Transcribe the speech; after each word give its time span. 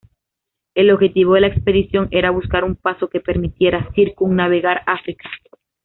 El 0.73 0.89
objetivo 0.89 1.35
de 1.35 1.41
la 1.41 1.47
expedición, 1.49 2.07
era 2.09 2.31
buscar 2.31 2.63
un 2.63 2.75
paso 2.75 3.07
que 3.07 3.19
permitiera 3.19 3.87
circunnavegar 3.93 4.81
África. 4.87 5.29